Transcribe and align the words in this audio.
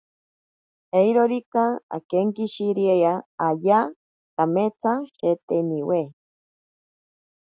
Eirorika 0.99 1.65
akenkishirea 1.97 3.13
ayaa 3.47 3.83
kametsa 4.35 4.91
sheeteniwe. 5.15 5.99